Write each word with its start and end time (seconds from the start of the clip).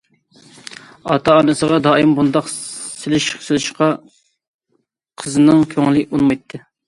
ئاتا- 1.15 1.33
ئانىسىغا 1.41 1.77
دائىم 1.87 2.13
بۇنداق 2.19 2.49
سېلىش 2.53 3.27
سېلىشقا 3.49 3.91
قىزنىڭ 5.25 5.63
كۆڭلى 5.75 6.07
ئۇنىمايتتى. 6.09 6.61